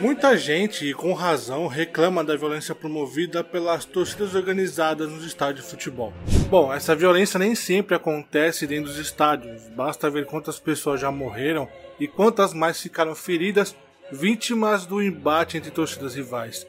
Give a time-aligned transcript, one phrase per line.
[0.00, 5.70] Muita gente, e com razão, reclama da violência promovida pelas torcidas organizadas nos estádios de
[5.70, 6.12] futebol.
[6.48, 11.68] Bom, essa violência nem sempre acontece dentro dos estádios, basta ver quantas pessoas já morreram
[11.98, 13.74] e quantas mais ficaram feridas,
[14.12, 16.66] vítimas do embate entre torcidas rivais.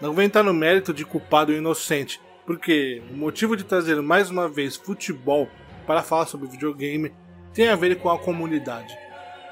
[0.00, 4.30] Não vem entrar no mérito de culpado ou inocente, porque o motivo de trazer mais
[4.30, 5.48] uma vez futebol
[5.86, 7.12] para falar sobre videogame
[7.52, 8.94] tem a ver com a comunidade.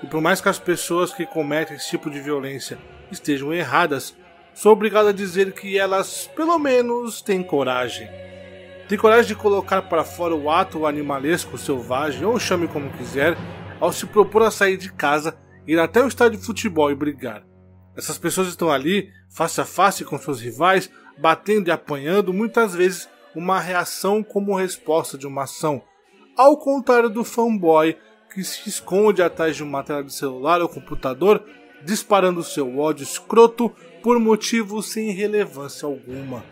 [0.03, 2.79] E por mais que as pessoas que cometem esse tipo de violência
[3.11, 4.17] estejam erradas,
[4.53, 8.09] sou obrigado a dizer que elas, pelo menos, têm coragem.
[8.89, 13.37] Tem coragem de colocar para fora o ato animalesco, selvagem, ou chame como quiser,
[13.81, 17.45] ao se propor a sair de casa, ir até o estádio de futebol e brigar.
[17.97, 23.09] Essas pessoas estão ali, face a face com seus rivais, batendo e apanhando, muitas vezes
[23.35, 25.83] uma reação como resposta de uma ação.
[26.37, 27.97] Ao contrário do fanboy
[28.33, 31.45] que se esconde atrás de uma tela de celular ou computador
[31.85, 33.71] disparando seu ódio escroto
[34.03, 36.45] por motivos sem relevância alguma.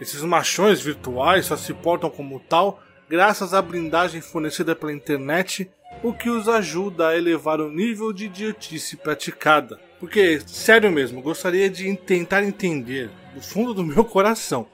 [0.00, 5.70] Esses machões virtuais só se portam como tal graças à blindagem fornecida pela internet,
[6.02, 9.78] o que os ajuda a elevar o nível de idiotice praticada.
[10.02, 14.66] Porque, sério mesmo, gostaria de tentar entender, do fundo do meu coração,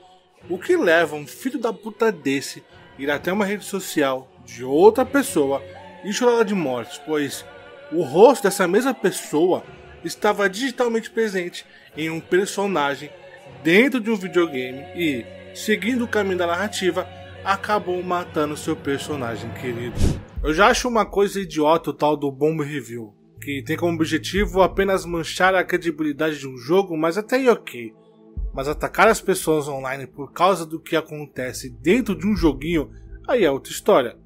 [0.48, 2.64] o que leva um filho da puta desse
[2.98, 5.62] ir até uma rede social de outra pessoa
[6.02, 7.44] e chorar de morte, pois
[7.92, 9.62] o rosto dessa mesma pessoa
[10.02, 13.10] estava digitalmente presente em um personagem
[13.62, 17.06] dentro de um videogame e, seguindo o caminho da narrativa,
[17.44, 19.94] acabou matando seu personagem querido.
[20.42, 23.17] Eu já acho uma coisa idiota o tal do Bomb Review,
[23.48, 27.94] que tem como objetivo apenas manchar a credibilidade de um jogo, mas até aí ok.
[28.52, 32.90] Mas atacar as pessoas online por causa do que acontece dentro de um joguinho,
[33.26, 34.18] aí é outra história.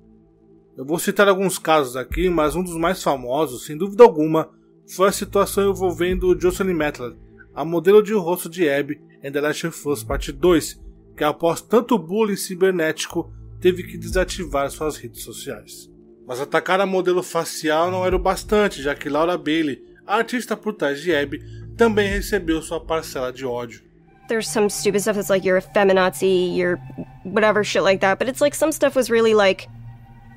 [0.76, 4.50] Eu vou citar alguns casos aqui, mas um dos mais famosos, sem dúvida alguma,
[4.92, 7.14] foi a situação envolvendo Jocelyn Mettler,
[7.54, 10.80] a modelo de rosto de Abby em The Last of Us Part 2,
[11.16, 15.91] que após tanto bullying cibernético teve que desativar suas redes sociais.
[16.26, 20.56] Mas atacar a modelo facial não era o bastante, já que Laura Bailey, a artista
[20.56, 21.40] por trás de Abby,
[21.76, 23.82] também recebeu sua parcela de ódio.
[24.28, 26.80] There's some stupid stuff that's like you're a feminazi, you're
[27.24, 29.68] whatever shit like that, but it's like some stuff was really like,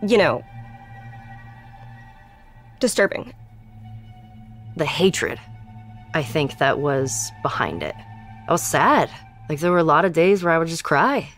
[0.01, 0.43] you know,
[2.79, 3.33] disturbing.
[4.75, 5.39] the hatred,
[6.13, 7.95] I think, that was behind it.
[8.47, 9.09] I was sad.
[9.49, 11.29] Like, there were a lot of days where I would just cry.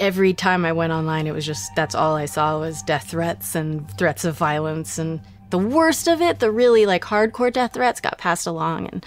[0.00, 3.54] Every time I went online, it was just that's all I saw was death threats
[3.54, 4.98] and threats of violence.
[4.98, 9.06] And the worst of it, the really like hardcore death threats, got passed along, and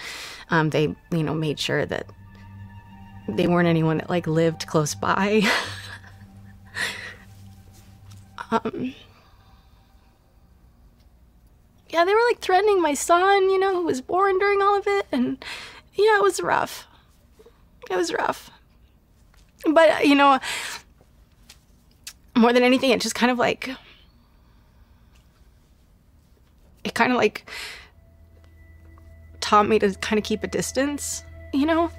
[0.50, 2.06] um, they, you know, made sure that
[3.28, 5.42] they weren't anyone that like lived close by.
[8.50, 8.94] um,
[11.94, 14.86] yeah, they were like threatening my son, you know, who was born during all of
[14.86, 15.06] it.
[15.12, 15.44] And
[15.94, 16.88] yeah, it was rough.
[17.88, 18.50] It was rough.
[19.72, 20.40] But, you know,
[22.36, 23.70] more than anything, it just kind of like,
[26.84, 27.48] it kind of like
[29.40, 31.90] taught me to kind of keep a distance, you know?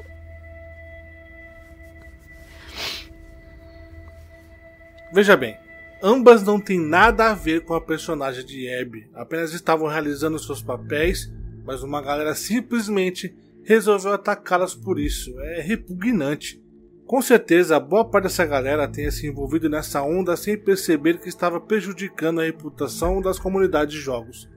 [5.13, 5.57] Veja bem,
[6.03, 10.61] Ambas não têm nada a ver com a personagem de Abby, apenas estavam realizando seus
[10.61, 11.31] papéis,
[11.65, 15.33] mas uma galera simplesmente resolveu atacá-las por isso.
[15.39, 16.61] É repugnante.
[17.05, 21.61] Com certeza, boa parte dessa galera tenha se envolvido nessa onda sem perceber que estava
[21.61, 24.49] prejudicando a reputação das comunidades de jogos.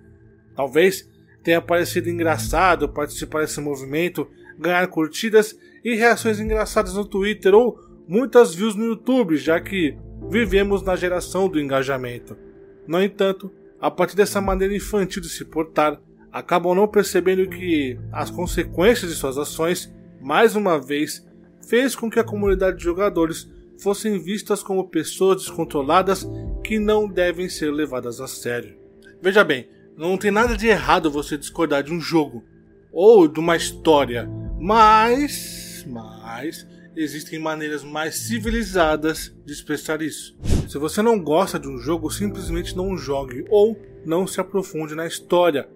[0.57, 1.07] Talvez
[1.43, 4.27] tenha parecido engraçado participar desse movimento,
[4.59, 9.99] ganhar curtidas e reações engraçadas no Twitter ou muitas views no YouTube, já que
[10.31, 12.35] vivemos na geração do engajamento.
[12.87, 16.01] No entanto, a partir dessa maneira infantil de se portar,
[16.33, 21.28] acabam não percebendo que as consequências de suas ações, mais uma vez,
[21.69, 23.49] fez com que a comunidade de jogadores
[23.79, 26.27] fossem vistas como pessoas descontroladas
[26.65, 28.77] que não devem ser levadas a sério.
[29.21, 32.45] Veja bem, não tem nada de errado você discordar de um jogo
[32.93, 34.29] ou de uma história,
[34.59, 36.67] mas, mas
[36.97, 40.37] existem maneiras mais civilizadas de expressar isso.
[40.69, 45.07] Se você não gosta de um jogo, simplesmente não jogue ou não se aprofunde na
[45.07, 45.69] história.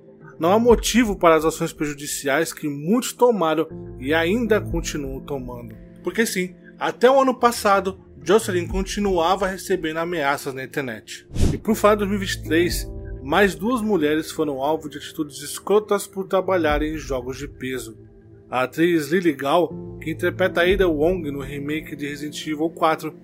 [0.43, 3.69] Não há motivo para as ações prejudiciais que muitos tomaram
[4.00, 5.73] e ainda continuam tomando.
[6.03, 11.29] Porque sim, até o ano passado, Jocelyn continuava recebendo ameaças na internet.
[11.53, 12.91] E por falar de 2023,
[13.23, 17.97] mais duas mulheres foram alvo de atitudes escrotas por trabalharem em jogos de peso.
[18.50, 23.15] A atriz Lily Gao, que interpreta Ada Wong no remake de Resident Evil 4,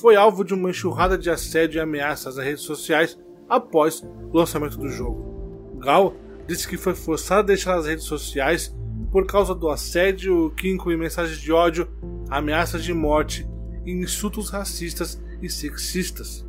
[0.00, 3.16] foi alvo de uma enxurrada de assédio e ameaças nas redes sociais
[3.48, 5.78] após o lançamento do jogo.
[5.78, 8.74] Gal disse que foi forçada a deixar as redes sociais
[9.10, 11.88] por causa do assédio que inclui mensagens de ódio,
[12.28, 13.46] ameaças de morte
[13.84, 16.44] e insultos racistas e sexistas.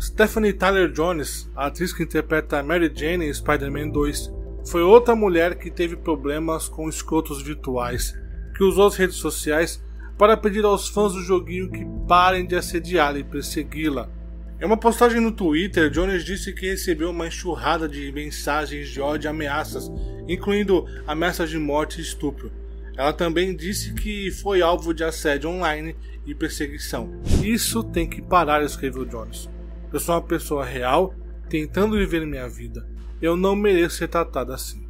[0.00, 4.32] Stephanie Tyler Jones, a atriz que interpreta Mary Jane em Spider-Man 2,
[4.66, 8.14] foi outra mulher que teve problemas com escrotos virtuais,
[8.56, 9.82] que usou as redes sociais
[10.16, 14.10] para pedir aos fãs do joguinho que parem de assediá-la e persegui-la.
[14.60, 19.28] Em uma postagem no Twitter, Jones disse que recebeu uma enxurrada de mensagens de ódio
[19.28, 19.88] e ameaças,
[20.26, 22.50] incluindo ameaças de morte e estupro.
[22.96, 25.94] Ela também disse que foi alvo de assédio online
[26.26, 27.08] e perseguição.
[27.40, 29.48] Isso tem que parar, escreveu Jones.
[29.92, 31.14] Eu sou uma pessoa real,
[31.48, 32.84] tentando viver minha vida.
[33.22, 34.88] Eu não mereço ser tratado assim.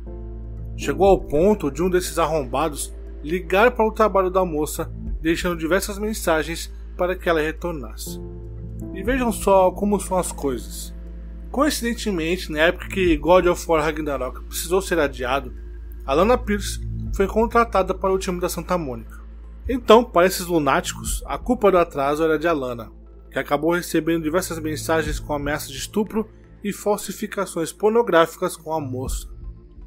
[0.79, 4.91] Chegou ao ponto de um desses arrombados ligar para o trabalho da moça,
[5.21, 8.19] deixando diversas mensagens para que ela retornasse.
[8.99, 10.93] E vejam só como são as coisas.
[11.53, 15.55] Coincidentemente, na época que God of War Ragnarok precisou ser adiado,
[16.05, 16.81] Alana Pierce
[17.15, 19.23] foi contratada para o time da Santa Mônica.
[19.69, 22.91] Então, para esses lunáticos, a culpa do atraso era de Alana,
[23.31, 26.29] que acabou recebendo diversas mensagens com ameaças de estupro
[26.65, 29.29] e falsificações pornográficas com a moça.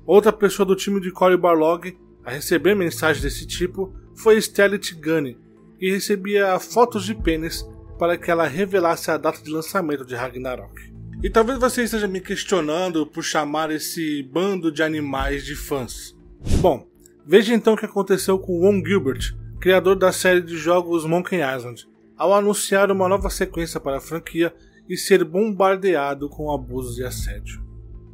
[0.06, 5.38] Outra pessoa do time de Cory Barlog a receber mensagens desse tipo foi Stella Tigani,
[5.78, 7.70] que recebia fotos de pênis
[8.02, 10.92] para que ela revelasse a data de lançamento de Ragnarok.
[11.22, 16.18] E talvez você esteja me questionando por chamar esse bando de animais de fãs.
[16.60, 16.88] Bom,
[17.24, 21.88] veja então o que aconteceu com Ron Gilbert, criador da série de jogos Monkey Island,
[22.18, 24.52] ao anunciar uma nova sequência para a franquia
[24.90, 27.64] e ser bombardeado com abusos e assédio.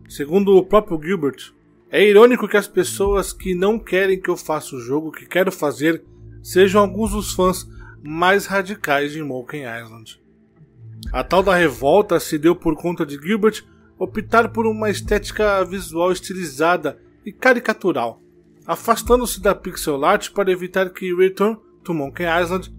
[0.10, 1.54] Segundo o próprio Gilbert,
[1.90, 5.50] é irônico que as pessoas que não querem que eu faça o jogo que quero
[5.50, 6.04] fazer
[6.44, 7.66] sejam alguns dos fãs
[8.04, 10.22] mais radicais de Monkey Island.
[11.12, 13.64] A tal da revolta se deu por conta de Gilbert
[13.98, 18.22] optar por uma estética visual estilizada e caricatural,
[18.66, 22.74] afastando-se da pixel art para evitar que Return to Monkey Island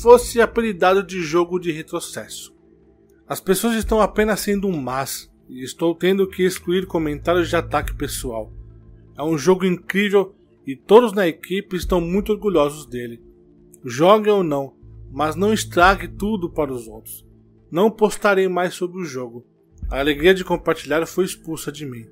[0.00, 2.54] fosse apelidado de jogo de retrocesso.
[3.28, 8.52] As pessoas estão apenas sendo más e estou tendo que excluir comentários de ataque pessoal.
[9.16, 10.34] É um jogo incrível
[10.66, 13.22] e todos na equipe estão muito orgulhosos dele.
[13.84, 14.72] Jogue ou não,
[15.12, 17.22] mas não estrague tudo para os outros.
[17.70, 19.46] Não postarei mais sobre o jogo.
[19.90, 22.06] A alegria de compartilhar foi expulsa de mim.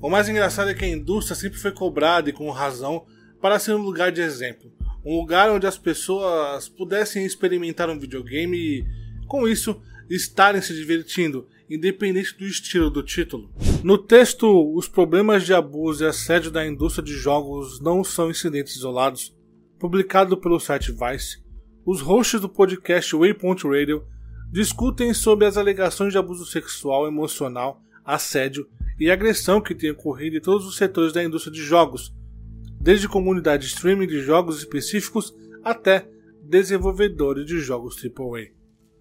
[0.00, 3.06] O mais engraçado é que a indústria sempre foi cobrada e com razão
[3.40, 4.72] para ser um lugar de exemplo,
[5.04, 8.84] um lugar onde as pessoas pudessem experimentar um videogame e,
[9.28, 9.80] com isso,
[10.10, 13.48] estarem se divertindo, independente do estilo do título.
[13.84, 18.74] No texto, os problemas de abuso e assédio da indústria de jogos não são incidentes
[18.74, 19.32] isolados.
[19.82, 21.42] Publicado pelo site Vice,
[21.84, 24.06] os hosts do podcast Waypoint Radio
[24.48, 30.40] discutem sobre as alegações de abuso sexual, emocional, assédio e agressão que têm ocorrido em
[30.40, 32.14] todos os setores da indústria de jogos,
[32.80, 35.34] desde comunidade streaming de jogos específicos
[35.64, 36.08] até
[36.44, 38.52] desenvolvedores de jogos AAA.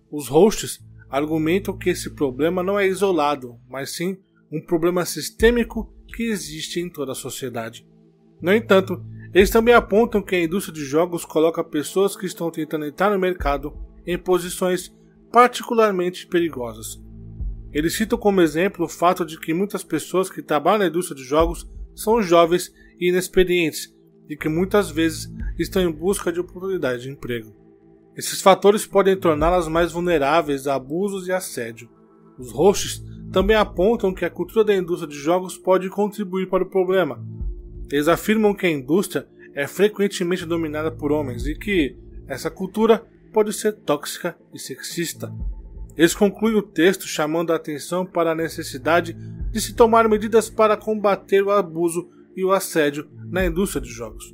[0.10, 4.18] Os hosts argumentam que esse problema não é isolado, mas sim
[4.52, 7.86] um problema sistêmico que existe em toda a sociedade.
[8.42, 9.00] No entanto,
[9.34, 13.20] eles também apontam que a indústria de jogos coloca pessoas que estão tentando entrar no
[13.20, 13.74] mercado
[14.06, 14.94] em posições
[15.32, 17.02] particularmente perigosas.
[17.72, 21.24] Eles citam como exemplo o fato de que muitas pessoas que trabalham na indústria de
[21.24, 23.96] jogos são jovens e inexperientes
[24.30, 27.54] e que muitas vezes estão em busca de oportunidade de emprego.
[28.16, 31.90] Esses fatores podem torná-las mais vulneráveis a abusos e assédio.
[32.38, 36.70] Os hosts também apontam que a cultura da indústria de jogos pode contribuir para o
[36.70, 37.26] problema.
[37.92, 41.96] Eles afirmam que a indústria é frequentemente dominada por homens e que
[42.28, 45.34] essa cultura pode ser tóxica e sexista.
[45.98, 49.14] Eles concluem o texto chamando a atenção para a necessidade
[49.52, 54.34] de se tomar medidas para combater o abuso e o assédio na indústria de jogos.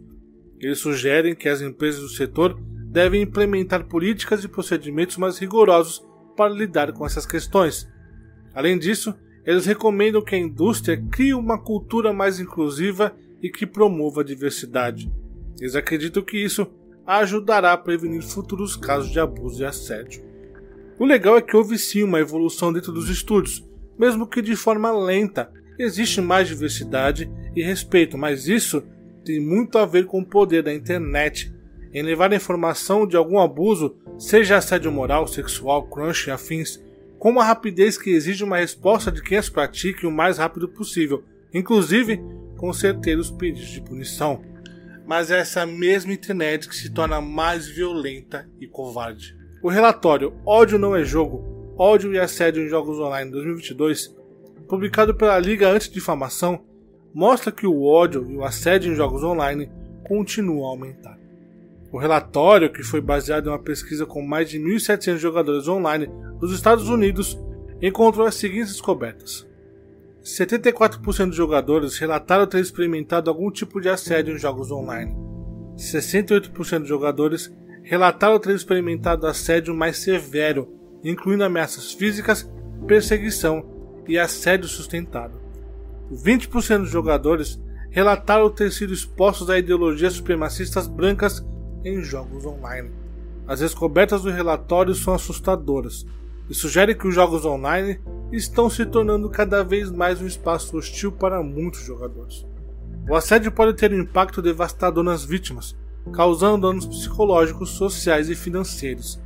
[0.60, 2.60] Eles sugerem que as empresas do setor
[2.92, 7.90] devem implementar políticas e procedimentos mais rigorosos para lidar com essas questões.
[8.54, 14.22] Além disso, eles recomendam que a indústria crie uma cultura mais inclusiva e que promova
[14.22, 15.12] a diversidade.
[15.60, 16.68] Eles acreditam que isso
[17.06, 20.24] ajudará a prevenir futuros casos de abuso e assédio.
[21.00, 23.64] O legal é que houve sim uma evolução dentro dos estúdios,
[23.98, 25.52] mesmo que de forma lenta.
[25.80, 28.84] Existe mais diversidade e respeito, mas isso
[29.24, 31.54] tem muito a ver com o poder da internet
[31.94, 36.84] em levar a informação de algum abuso, seja assédio moral, sexual, crunch e afins,
[37.18, 41.24] com uma rapidez que exige uma resposta de quem as pratique o mais rápido possível,
[41.54, 42.22] inclusive
[42.58, 44.42] com certeiros pedidos de punição.
[45.06, 49.38] Mas é essa mesma internet que se torna mais violenta e covarde.
[49.64, 54.16] O relatório Ódio Não é Jogo, Ódio e Assédio em Jogos Online 2022,
[54.68, 56.66] publicado pela Liga Antidifamação,
[57.14, 59.72] mostra que o ódio e o assédio em jogos online
[60.08, 61.18] continuam a aumentar.
[61.92, 66.08] O relatório, que foi baseado em uma pesquisa com mais de 1.700 jogadores online
[66.40, 67.40] dos Estados Unidos,
[67.82, 69.48] encontrou as seguintes descobertas.
[70.28, 75.16] 74% dos jogadores relataram ter experimentado algum tipo de assédio em jogos online.
[75.78, 77.50] 68% dos jogadores
[77.82, 80.68] relataram ter experimentado assédio mais severo,
[81.02, 82.52] incluindo ameaças físicas,
[82.86, 83.66] perseguição
[84.06, 85.40] e assédio sustentado.
[86.12, 87.58] 20% dos jogadores
[87.90, 91.46] relataram ter sido expostos a ideologias supremacistas brancas
[91.86, 92.92] em jogos online.
[93.48, 96.06] As descobertas do relatório são assustadoras
[96.50, 97.98] e sugerem que os jogos online
[98.32, 102.46] estão se tornando cada vez mais um espaço hostil para muitos jogadores.
[103.10, 105.76] O assédio pode ter um impacto devastador nas vítimas,
[106.12, 109.20] causando danos psicológicos, sociais e financeiros.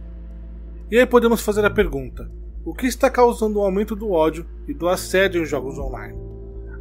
[0.90, 2.30] E aí podemos fazer a pergunta:
[2.64, 6.18] o que está causando o aumento do ódio e do assédio em jogos online?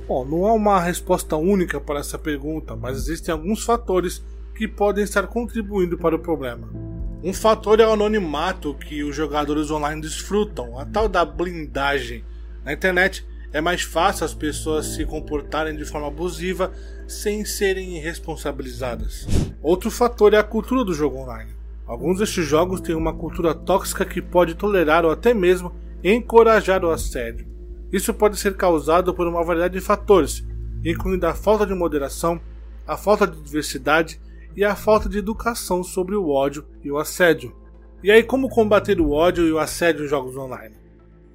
[0.06, 4.22] Bom, não há uma resposta única para essa pergunta, mas existem alguns fatores
[4.54, 6.89] que podem estar contribuindo para o problema.
[7.22, 12.24] Um fator é o anonimato que os jogadores online desfrutam, a tal da blindagem.
[12.64, 16.72] Na internet é mais fácil as pessoas se comportarem de forma abusiva
[17.06, 19.26] sem serem responsabilizadas.
[19.62, 21.50] Outro fator é a cultura do jogo online.
[21.86, 26.90] Alguns destes jogos têm uma cultura tóxica que pode tolerar ou até mesmo encorajar o
[26.90, 27.46] assédio.
[27.92, 30.42] Isso pode ser causado por uma variedade de fatores,
[30.82, 32.40] incluindo a falta de moderação,
[32.86, 34.18] a falta de diversidade
[34.56, 37.54] e a falta de educação sobre o ódio e o assédio.
[38.02, 40.76] E aí, como combater o ódio e o assédio em jogos online?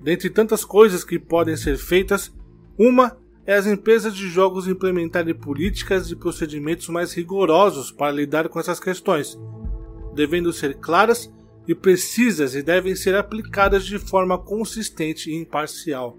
[0.02, 2.34] Dentre tantas coisas que podem ser feitas,
[2.78, 8.60] uma é as empresas de jogos implementarem políticas e procedimentos mais rigorosos para lidar com
[8.60, 9.38] essas questões,
[10.16, 11.32] devendo ser claras
[11.68, 16.18] e precisas e devem ser aplicadas de forma consistente e imparcial.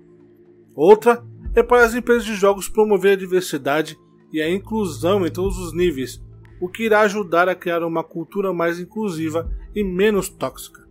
[0.75, 1.25] Outra
[1.55, 3.99] é para as empresas de jogos promover a diversidade
[4.33, 6.21] e a inclusão em todos os níveis,
[6.61, 10.87] o que irá ajudar a criar uma cultura mais inclusiva e menos tóxica.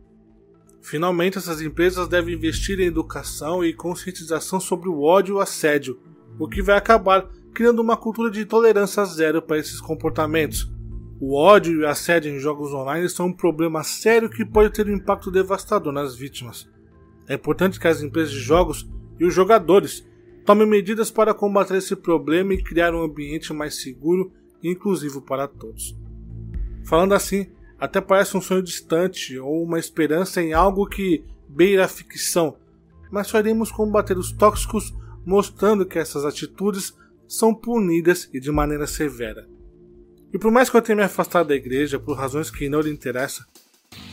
[0.81, 5.99] Finalmente, essas empresas devem investir em educação e conscientização sobre o ódio e o assédio,
[6.37, 10.71] o que vai acabar criando uma cultura de tolerância zero para esses comportamentos.
[11.19, 14.85] O ódio e o assédio em jogos online são um problema sério que pode ter
[14.87, 16.69] um impacto devastador nas vítimas.
[17.27, 18.87] É importante que as empresas de jogos
[19.19, 20.05] e os jogadores
[20.45, 24.31] tomem medidas para combater esse problema e criar um ambiente mais seguro
[24.63, 25.95] inclusivo para todos.
[26.85, 27.47] Falando assim,
[27.79, 32.57] até parece um sonho distante ou uma esperança em algo que beira a ficção,
[33.11, 34.93] mas só iremos combater os tóxicos
[35.25, 36.93] mostrando que essas atitudes
[37.27, 39.47] são punidas e de maneira severa.
[40.33, 42.91] E por mais que eu tenha me afastado da igreja por razões que não lhe
[42.91, 43.45] interessam,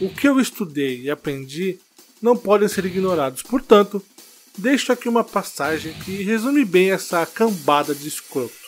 [0.00, 1.78] o que eu estudei e aprendi
[2.20, 3.42] não podem ser ignorados.
[3.42, 4.02] Portanto,
[4.56, 8.61] deixo aqui uma passagem que resume bem essa cambada de escroto.